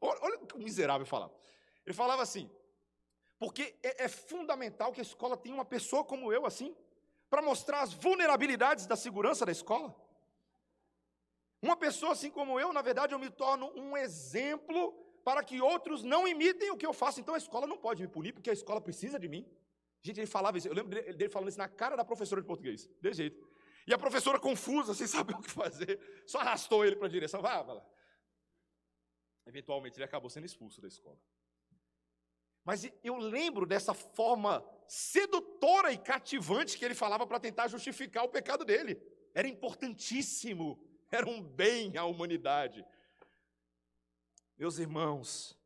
[0.00, 1.34] Olha, o que o miserável falava.
[1.86, 2.50] Ele falava assim:
[3.38, 6.76] porque é, é fundamental que a escola tenha uma pessoa como eu assim,
[7.30, 9.94] para mostrar as vulnerabilidades da segurança da escola.
[11.60, 16.02] Uma pessoa assim como eu, na verdade, eu me torno um exemplo para que outros
[16.02, 17.20] não imitem o que eu faço.
[17.20, 19.48] Então a escola não pode me punir, porque a escola precisa de mim.
[20.02, 22.86] Gente, ele falava isso, eu lembro dele falando isso na cara da professora de português,
[23.00, 23.48] desse jeito.
[23.86, 27.40] E a professora confusa, sem saber o que fazer, só arrastou ele para a direção,
[27.40, 27.86] vá, vá lá.
[29.46, 31.18] Eventualmente ele acabou sendo expulso da escola.
[32.64, 38.28] Mas eu lembro dessa forma sedutora e cativante que ele falava para tentar justificar o
[38.28, 39.00] pecado dele.
[39.34, 42.84] Era importantíssimo, era um bem à humanidade.
[44.56, 45.58] Meus irmãos,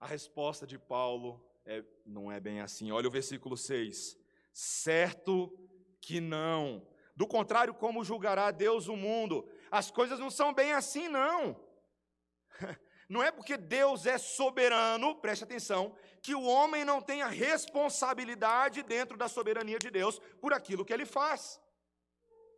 [0.00, 2.90] a resposta de Paulo é, não é bem assim.
[2.90, 4.16] Olha o versículo 6.
[4.52, 5.52] Certo
[6.00, 6.86] que não.
[7.14, 9.46] Do contrário, como julgará Deus o mundo?
[9.70, 11.60] As coisas não são bem assim, não.
[13.08, 19.16] Não é porque Deus é soberano, preste atenção, que o homem não tenha responsabilidade dentro
[19.16, 21.60] da soberania de Deus por aquilo que ele faz.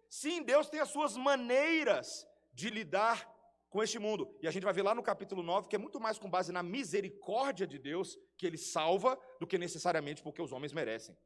[0.08, 3.30] Sim, Deus tem as suas maneiras de lidar
[3.68, 4.34] com este mundo.
[4.40, 6.52] E a gente vai ver lá no capítulo 9 que é muito mais com base
[6.52, 11.16] na misericórdia de Deus que ele salva do que necessariamente porque os homens merecem.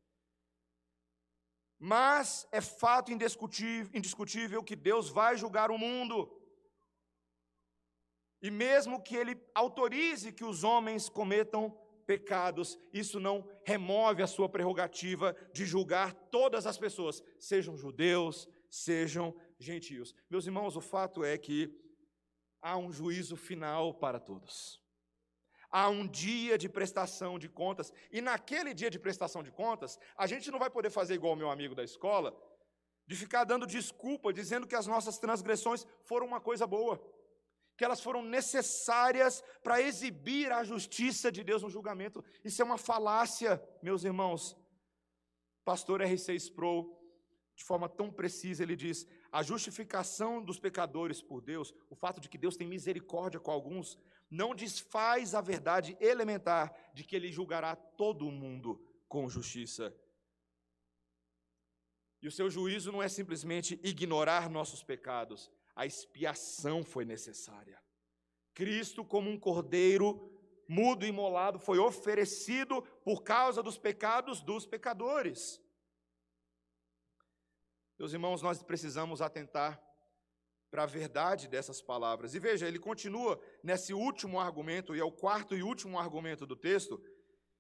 [1.79, 6.31] Mas é fato indiscutível, que Deus vai julgar o mundo.
[8.41, 11.77] E mesmo que ele autorize que os homens cometam
[12.07, 19.35] pecados, isso não remove a sua prerrogativa de julgar todas as pessoas, sejam judeus, sejam
[19.59, 20.15] gentios.
[20.31, 21.69] Meus irmãos, o fato é que
[22.63, 24.81] há um juízo final para todos.
[25.71, 30.27] Há um dia de prestação de contas, e naquele dia de prestação de contas, a
[30.27, 32.31] gente não vai poder fazer igual o meu amigo da escola,
[33.07, 37.03] de ficar dando desculpa, dizendo que as nossas transgressões foram uma coisa boa,
[37.77, 42.23] que elas foram necessárias para exibir a justiça de Deus no julgamento.
[42.45, 44.57] Isso é uma falácia, meus irmãos.
[45.65, 46.97] Pastor R6 Pro,
[47.57, 52.29] de forma tão precisa, ele diz: a justificação dos pecadores por Deus, o fato de
[52.29, 53.99] que Deus tem misericórdia com alguns,
[54.31, 59.95] não desfaz a verdade elementar de que Ele julgará todo mundo com justiça.
[62.21, 67.83] E o seu juízo não é simplesmente ignorar nossos pecados, a expiação foi necessária.
[68.55, 70.31] Cristo, como um cordeiro
[70.69, 75.61] mudo e imolado, foi oferecido por causa dos pecados dos pecadores.
[78.03, 79.81] Meus irmãos, nós precisamos atentar
[80.73, 82.35] para a verdade dessas palavras.
[82.35, 86.57] E veja, ele continua nesse último argumento, e é o quarto e último argumento do
[86.57, 87.01] texto,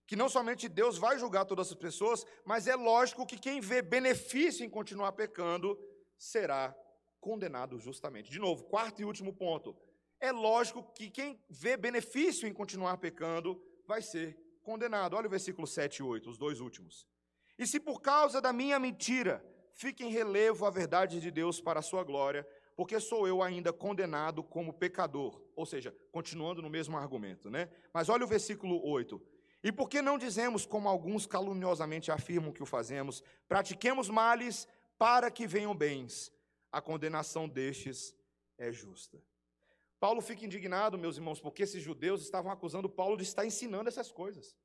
[0.04, 3.80] que não somente Deus vai julgar todas as pessoas, mas é lógico que quem vê
[3.80, 5.78] benefício em continuar pecando
[6.18, 6.76] será
[7.20, 8.28] condenado justamente.
[8.28, 9.76] De novo, quarto e último ponto.
[10.18, 15.14] É lógico que quem vê benefício em continuar pecando vai ser condenado.
[15.14, 17.06] Olha o versículo 7 e 8, os dois últimos.
[17.56, 21.80] E se por causa da minha mentira fique em relevo a verdade de Deus para
[21.80, 25.40] a sua glória, porque sou eu ainda condenado como pecador.
[25.54, 27.68] Ou seja, continuando no mesmo argumento, né?
[27.92, 29.20] Mas olha o versículo 8.
[29.62, 34.66] E por que não dizemos, como alguns caluniosamente afirmam que o fazemos, pratiquemos males
[34.98, 36.32] para que venham bens?
[36.70, 38.14] A condenação destes
[38.58, 39.22] é justa.
[40.00, 44.10] Paulo fica indignado, meus irmãos, porque esses judeus estavam acusando Paulo de estar ensinando essas
[44.10, 44.56] coisas.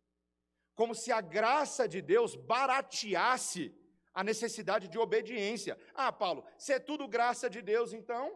[0.74, 3.76] Como se a graça de Deus barateasse
[4.18, 5.78] a necessidade de obediência.
[5.94, 8.36] Ah, Paulo, se é tudo graça de Deus, então,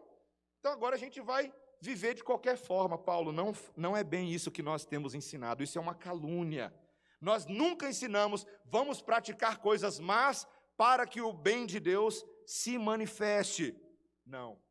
[0.60, 3.32] então agora a gente vai viver de qualquer forma, Paulo.
[3.32, 5.60] Não, não é bem isso que nós temos ensinado.
[5.60, 6.72] Isso é uma calúnia.
[7.20, 13.76] Nós nunca ensinamos, vamos praticar coisas más para que o bem de Deus se manifeste.
[14.24, 14.62] Não.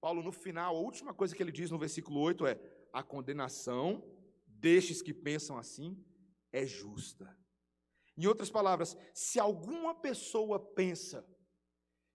[0.00, 2.60] Paulo, no final, a última coisa que ele diz no versículo 8 é:
[2.92, 4.08] a condenação
[4.46, 6.00] destes que pensam assim
[6.52, 7.36] é justa.
[8.20, 11.26] Em outras palavras, se alguma pessoa pensa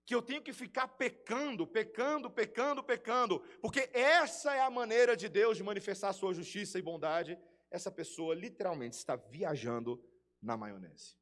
[0.05, 5.27] que eu tenho que ficar pecando, pecando, pecando, pecando, porque essa é a maneira de
[5.27, 7.39] Deus de manifestar sua justiça e bondade,
[7.71, 9.99] essa pessoa literalmente está viajando
[10.39, 11.17] na maionese.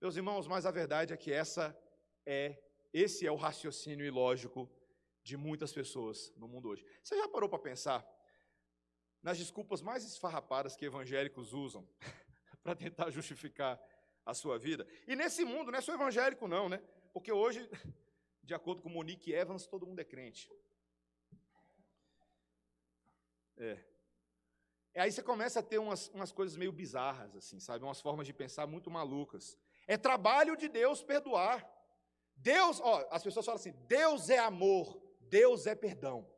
[0.00, 1.76] Meus irmãos, mas a verdade é que essa
[2.24, 4.70] é esse é o raciocínio ilógico
[5.24, 6.86] de muitas pessoas no mundo hoje.
[7.02, 8.08] Você já parou para pensar
[9.20, 11.88] nas desculpas mais esfarrapadas que evangélicos usam
[12.64, 13.80] para tentar justificar
[14.26, 14.86] a sua vida?
[15.06, 16.82] E nesse mundo, não é só evangélico não, né?
[17.12, 17.70] Porque hoje,
[18.42, 20.50] de acordo com Monique Evans, todo mundo é crente.
[23.56, 23.78] É.
[24.94, 27.84] E aí você começa a ter umas, umas coisas meio bizarras, assim, sabe?
[27.84, 29.58] Umas formas de pensar muito malucas.
[29.86, 31.68] É trabalho de Deus perdoar.
[32.36, 36.28] Deus, ó, as pessoas falam assim: Deus é amor, Deus é perdão.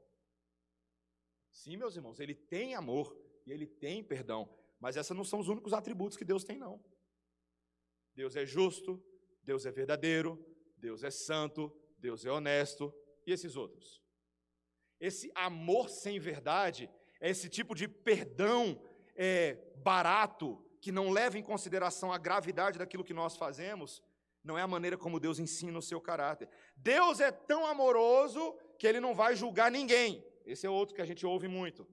[1.51, 4.49] Sim, meus irmãos, ele tem amor e ele tem perdão,
[4.81, 6.83] mas esses não são os únicos atributos que Deus tem, não.
[8.15, 9.03] Deus é justo,
[9.43, 10.45] Deus é verdadeiro,
[10.77, 12.93] Deus é santo, Deus é honesto,
[13.27, 14.03] e esses outros?
[15.01, 18.81] Esse amor sem verdade é esse tipo de perdão
[19.15, 24.03] é, barato, que não leva em consideração a gravidade daquilo que nós fazemos,
[24.45, 26.49] não é a maneira como Deus ensina o seu caráter.
[26.77, 30.25] Deus é tão amoroso que ele não vai julgar ninguém.
[30.45, 31.87] Esse é outro que a gente ouve muito.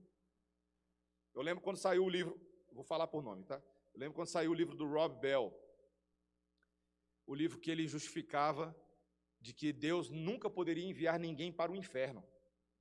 [1.34, 2.40] Eu lembro quando saiu o livro,
[2.74, 3.62] vou falar por nome, tá?
[3.94, 5.54] Eu lembro quando saiu o livro do Rob Bell,
[7.26, 8.76] o livro que ele justificava
[9.40, 12.24] de que Deus nunca poderia enviar ninguém para o inferno.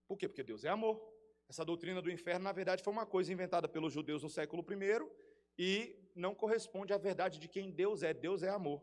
[0.06, 0.28] Por quê?
[0.28, 1.00] Porque Deus é amor.
[1.48, 5.10] Essa doutrina do inferno, na verdade, foi uma coisa inventada pelos judeus no século I
[5.58, 8.14] e não corresponde à verdade de quem Deus é.
[8.14, 8.82] Deus é amor.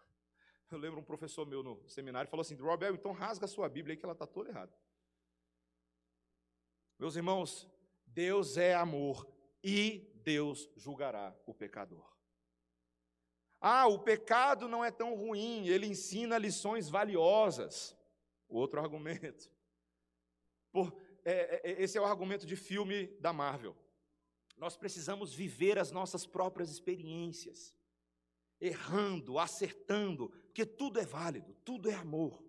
[0.70, 3.94] Eu lembro um professor meu no seminário falou assim: Robert, então rasga a sua Bíblia
[3.94, 4.72] aí que ela está toda errada.
[6.98, 7.68] Meus irmãos,
[8.06, 9.26] Deus é amor
[9.62, 12.06] e Deus julgará o pecador.
[13.58, 17.96] Ah, o pecado não é tão ruim, ele ensina lições valiosas.
[18.46, 19.50] Outro argumento.
[20.70, 23.74] Por, é, é, esse é o argumento de filme da Marvel.
[24.58, 27.74] Nós precisamos viver as nossas próprias experiências,
[28.60, 32.44] errando, acertando, porque tudo é válido, tudo é amor.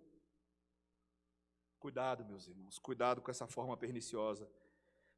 [1.78, 4.46] Cuidado, meus irmãos, cuidado com essa forma perniciosa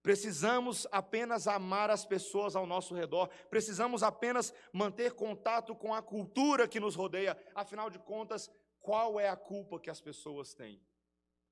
[0.03, 6.67] Precisamos apenas amar as pessoas ao nosso redor, precisamos apenas manter contato com a cultura
[6.67, 7.39] que nos rodeia.
[7.55, 10.83] Afinal de contas, qual é a culpa que as pessoas têm?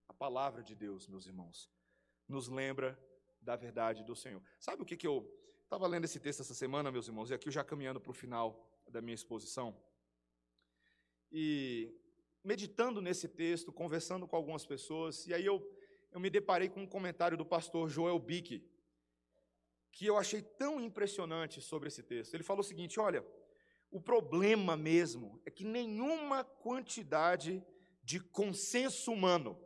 [0.08, 1.70] A palavra de Deus, meus irmãos,
[2.26, 2.98] nos lembra
[3.40, 4.42] da verdade do Senhor.
[4.58, 5.32] Sabe o que, que eu
[5.62, 8.68] estava lendo esse texto essa semana, meus irmãos, e aqui já caminhando para o final
[8.88, 9.80] da minha exposição?
[11.30, 11.94] E
[12.42, 15.64] meditando nesse texto, conversando com algumas pessoas, e aí eu
[16.12, 18.62] eu me deparei com um comentário do pastor Joel Bick,
[19.92, 22.34] que eu achei tão impressionante sobre esse texto.
[22.34, 23.24] Ele falou o seguinte: olha,
[23.90, 27.64] o problema mesmo é que nenhuma quantidade
[28.02, 29.60] de consenso humano,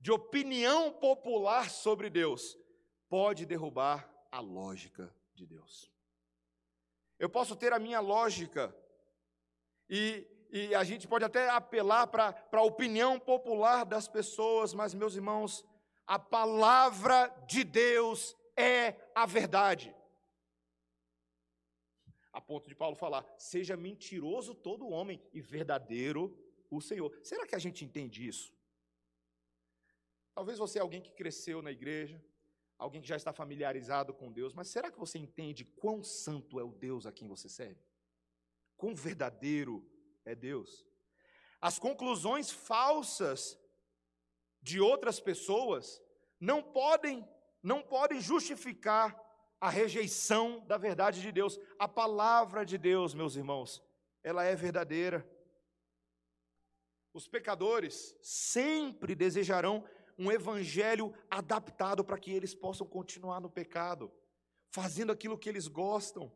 [0.00, 2.56] de opinião popular sobre Deus,
[3.08, 5.90] pode derrubar a lógica de Deus.
[7.18, 8.74] Eu posso ter a minha lógica,
[9.88, 15.16] e, e a gente pode até apelar para a opinião popular das pessoas, mas, meus
[15.16, 15.64] irmãos,
[16.08, 19.94] a palavra de Deus é a verdade.
[22.32, 26.34] A ponto de Paulo falar: seja mentiroso todo homem e verdadeiro
[26.70, 27.14] o Senhor.
[27.22, 28.56] Será que a gente entende isso?
[30.34, 32.24] Talvez você é alguém que cresceu na igreja,
[32.78, 36.64] alguém que já está familiarizado com Deus, mas será que você entende quão santo é
[36.64, 37.82] o Deus a quem você serve?
[38.78, 39.84] Quão verdadeiro
[40.24, 40.86] é Deus?
[41.60, 43.58] As conclusões falsas
[44.62, 46.02] de outras pessoas
[46.40, 47.26] não podem
[47.62, 49.18] não podem justificar
[49.60, 51.58] a rejeição da verdade de Deus.
[51.78, 53.82] A palavra de Deus, meus irmãos,
[54.22, 55.28] ela é verdadeira.
[57.12, 59.84] Os pecadores sempre desejarão
[60.16, 64.12] um evangelho adaptado para que eles possam continuar no pecado,
[64.70, 66.32] fazendo aquilo que eles gostam.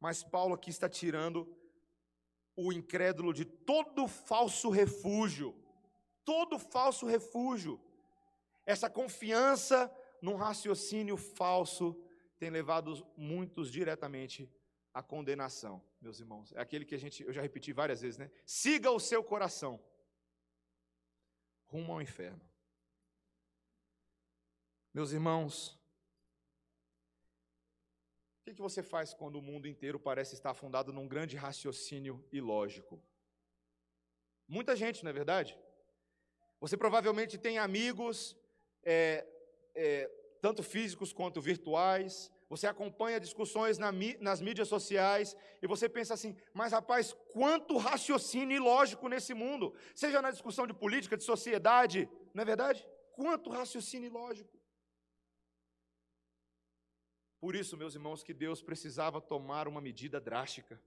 [0.00, 1.56] Mas Paulo aqui está tirando
[2.56, 5.54] o incrédulo de todo falso refúgio
[6.28, 7.80] todo falso refúgio.
[8.66, 11.86] Essa confiança num raciocínio falso
[12.38, 14.52] tem levado muitos diretamente
[14.92, 16.52] à condenação, meus irmãos.
[16.52, 18.30] É aquele que a gente, eu já repeti várias vezes, né?
[18.44, 19.82] Siga o seu coração
[21.64, 22.46] rumo ao inferno.
[24.92, 25.80] Meus irmãos,
[28.46, 33.02] o que você faz quando o mundo inteiro parece estar fundado num grande raciocínio ilógico?
[34.46, 35.58] Muita gente, não é verdade?
[36.60, 38.36] Você provavelmente tem amigos,
[38.82, 39.26] é,
[39.74, 42.30] é, tanto físicos quanto virtuais.
[42.48, 48.56] Você acompanha discussões na, nas mídias sociais e você pensa assim: mas rapaz, quanto raciocínio
[48.56, 52.86] ilógico nesse mundo, seja na discussão de política, de sociedade, não é verdade?
[53.12, 54.58] Quanto raciocínio ilógico.
[57.40, 60.80] Por isso, meus irmãos, que Deus precisava tomar uma medida drástica.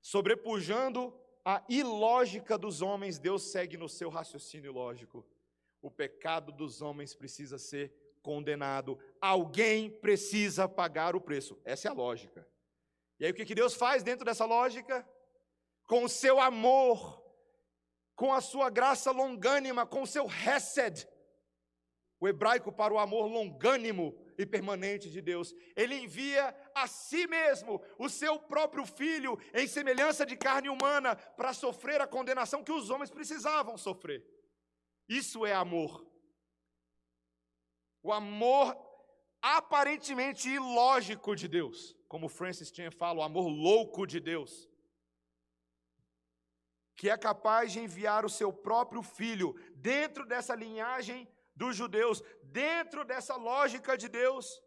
[0.00, 1.14] Sobrepujando
[1.44, 5.26] a ilógica dos homens, Deus segue no seu raciocínio lógico.
[5.80, 8.98] O pecado dos homens precisa ser condenado.
[9.20, 11.60] Alguém precisa pagar o preço.
[11.64, 12.46] Essa é a lógica.
[13.18, 15.08] E aí o que Deus faz dentro dessa lógica?
[15.86, 17.20] Com o seu amor,
[18.14, 21.08] com a sua graça longânima, com o seu hesed.
[22.20, 25.52] O hebraico para o amor longânimo e permanente de Deus.
[25.74, 31.52] Ele envia a si mesmo o seu próprio filho em semelhança de carne humana para
[31.52, 34.24] sofrer a condenação que os homens precisavam sofrer.
[35.08, 36.06] Isso é amor.
[38.02, 38.76] O amor
[39.40, 44.68] aparentemente ilógico de Deus, como Francis Chan fala, o amor louco de Deus,
[46.94, 53.04] que é capaz de enviar o seu próprio filho dentro dessa linhagem dos judeus, dentro
[53.04, 54.62] dessa lógica de Deus,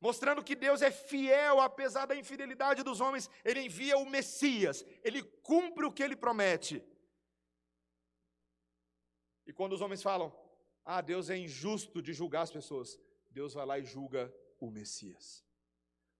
[0.00, 5.22] mostrando que Deus é fiel apesar da infidelidade dos homens, ele envia o Messias, ele
[5.22, 6.82] cumpre o que ele promete.
[9.46, 10.32] E quando os homens falam,
[10.84, 12.98] ah, Deus é injusto de julgar as pessoas,
[13.30, 15.44] Deus vai lá e julga o Messias.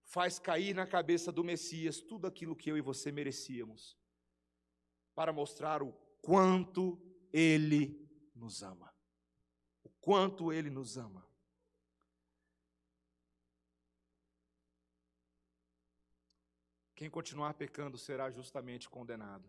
[0.04, 3.98] Faz cair na cabeça do Messias tudo aquilo que eu e você merecíamos,
[5.14, 7.00] para mostrar o quanto
[7.32, 8.96] ele nos ama
[10.06, 11.25] quanto Ele nos ama.
[16.96, 19.48] Quem continuar pecando será justamente condenado.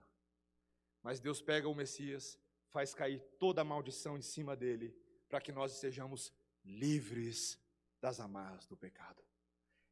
[1.02, 2.38] Mas Deus pega o Messias,
[2.68, 4.94] faz cair toda a maldição em cima dele,
[5.30, 6.34] para que nós sejamos
[6.64, 7.58] livres
[8.02, 9.24] das amarras do pecado.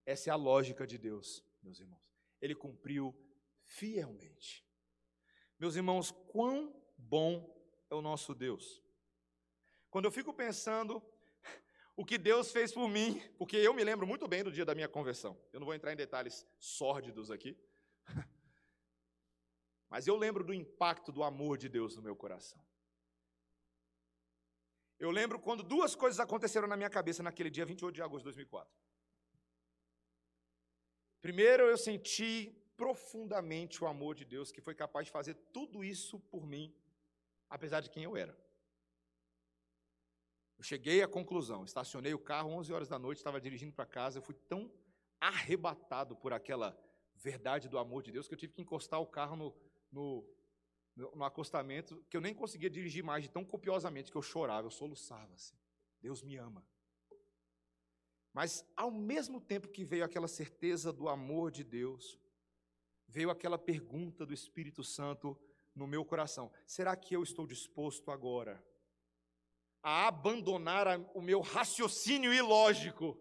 [0.05, 2.03] Essa é a lógica de Deus, meus irmãos.
[2.41, 3.15] Ele cumpriu
[3.63, 4.67] fielmente.
[5.57, 7.57] Meus irmãos, quão bom
[7.89, 8.83] é o nosso Deus.
[9.89, 11.01] Quando eu fico pensando
[11.95, 14.75] o que Deus fez por mim, porque eu me lembro muito bem do dia da
[14.75, 15.37] minha conversão.
[15.53, 17.57] Eu não vou entrar em detalhes sórdidos aqui.
[19.89, 22.61] Mas eu lembro do impacto do amor de Deus no meu coração.
[24.99, 28.25] Eu lembro quando duas coisas aconteceram na minha cabeça naquele dia 28 de agosto de
[28.25, 28.73] 2004.
[31.21, 36.19] Primeiro, eu senti profundamente o amor de Deus que foi capaz de fazer tudo isso
[36.19, 36.75] por mim,
[37.49, 38.37] apesar de quem eu era.
[40.57, 44.17] Eu cheguei à conclusão, estacionei o carro 11 horas da noite, estava dirigindo para casa,
[44.19, 44.71] eu fui tão
[45.19, 46.77] arrebatado por aquela
[47.15, 49.55] verdade do amor de Deus que eu tive que encostar o carro no,
[49.91, 54.67] no, no acostamento, que eu nem conseguia dirigir mais de tão copiosamente que eu chorava,
[54.67, 55.57] eu soluçava assim.
[56.01, 56.65] Deus me ama.
[58.33, 62.19] Mas ao mesmo tempo que veio aquela certeza do amor de Deus,
[63.07, 65.37] veio aquela pergunta do Espírito Santo
[65.73, 68.63] no meu coração: será que eu estou disposto agora
[69.85, 73.15] a abandonar a, o meu raciocínio ilógico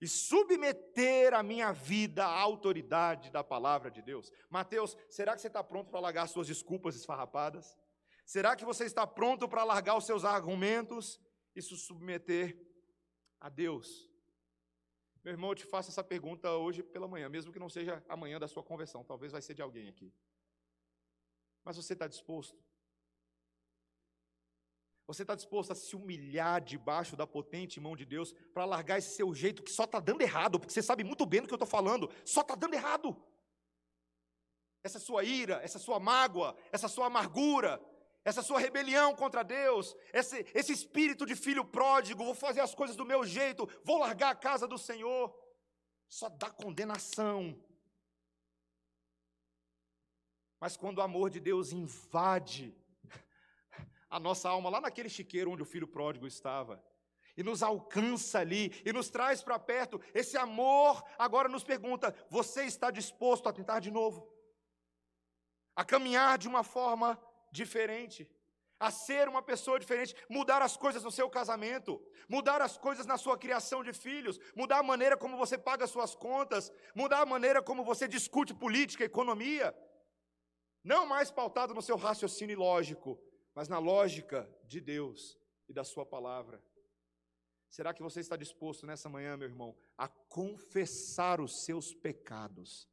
[0.00, 4.32] e submeter a minha vida à autoridade da palavra de Deus.
[4.48, 7.76] Mateus, será que você está pronto para largar suas desculpas esfarrapadas?
[8.24, 11.20] Será que você está pronto para largar os seus argumentos
[11.54, 12.58] e se submeter
[13.38, 14.10] a Deus?
[15.22, 18.40] Meu irmão, eu te faço essa pergunta hoje pela manhã, mesmo que não seja amanhã
[18.40, 20.10] da sua conversão, talvez vai ser de alguém aqui.
[21.62, 22.58] Mas você está disposto?
[25.08, 29.16] Você está disposto a se humilhar debaixo da potente mão de Deus para largar esse
[29.16, 31.56] seu jeito que só está dando errado, porque você sabe muito bem do que eu
[31.56, 33.16] estou falando, só está dando errado.
[34.84, 37.80] Essa sua ira, essa sua mágoa, essa sua amargura,
[38.22, 42.94] essa sua rebelião contra Deus, esse, esse espírito de filho pródigo, vou fazer as coisas
[42.94, 45.34] do meu jeito, vou largar a casa do Senhor,
[46.06, 47.58] só dá condenação.
[50.60, 52.76] Mas quando o amor de Deus invade
[54.10, 56.82] a nossa alma lá naquele chiqueiro onde o filho pródigo estava.
[57.36, 60.00] E nos alcança ali, e nos traz para perto.
[60.12, 64.28] Esse amor agora nos pergunta: você está disposto a tentar de novo?
[65.76, 67.20] A caminhar de uma forma
[67.52, 68.28] diferente?
[68.80, 73.16] a ser uma pessoa diferente, mudar as coisas no seu casamento, mudar as coisas na
[73.16, 77.60] sua criação de filhos, mudar a maneira como você paga suas contas, mudar a maneira
[77.60, 79.74] como você discute política, economia,
[80.84, 83.20] não mais pautado no seu raciocínio lógico,
[83.58, 85.36] mas na lógica de Deus
[85.68, 86.62] e da Sua palavra.
[87.68, 92.88] Será que você está disposto nessa manhã, meu irmão, a confessar os seus pecados,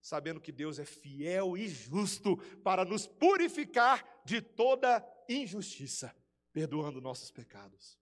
[0.00, 6.16] sabendo que Deus é fiel e justo para nos purificar de toda injustiça,
[6.50, 8.00] perdoando nossos pecados?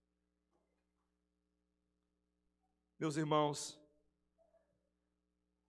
[2.96, 3.76] Meus irmãos,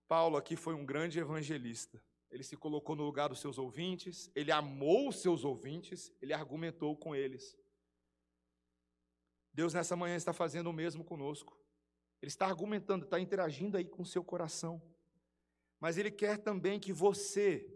[0.07, 1.99] Paulo aqui foi um grande evangelista.
[2.31, 6.95] Ele se colocou no lugar dos seus ouvintes, ele amou os seus ouvintes, ele argumentou
[6.95, 7.57] com eles.
[9.53, 11.59] Deus nessa manhã está fazendo o mesmo conosco.
[12.21, 14.81] Ele está argumentando, está interagindo aí com o seu coração.
[15.79, 17.73] Mas Ele quer também que você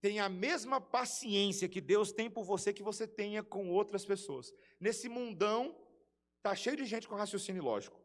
[0.00, 4.52] tenha a mesma paciência que Deus tem por você que você tenha com outras pessoas.
[4.80, 5.76] Nesse mundão,
[6.36, 8.00] está cheio de gente com raciocínio lógico.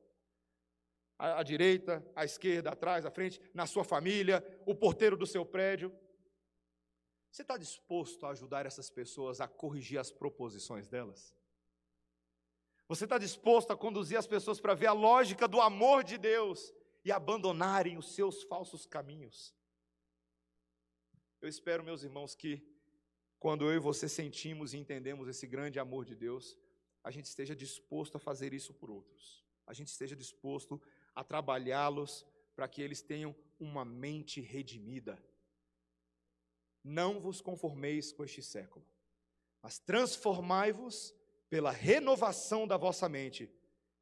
[1.17, 5.45] À, à direita, à esquerda, atrás, à frente, na sua família, o porteiro do seu
[5.45, 5.93] prédio.
[7.31, 11.35] Você está disposto a ajudar essas pessoas a corrigir as proposições delas?
[12.87, 16.73] Você está disposto a conduzir as pessoas para ver a lógica do amor de Deus
[17.03, 19.55] e abandonarem os seus falsos caminhos?
[21.41, 22.61] Eu espero, meus irmãos, que
[23.39, 26.57] quando eu e você sentimos e entendemos esse grande amor de Deus,
[27.03, 29.43] a gente esteja disposto a fazer isso por outros.
[29.65, 30.81] A gente esteja disposto
[31.15, 35.21] a trabalhá-los para que eles tenham uma mente redimida.
[36.83, 38.85] Não vos conformeis com este século,
[39.61, 41.15] mas transformai-vos
[41.49, 43.49] pela renovação da vossa mente,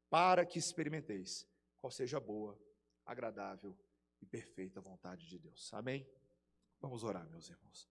[0.09, 1.47] para que experimenteis
[1.77, 2.59] qual seja a boa,
[3.05, 3.77] agradável
[4.21, 5.73] e perfeita vontade de Deus.
[5.73, 6.07] Amém?
[6.79, 7.89] Vamos orar, meus irmãos.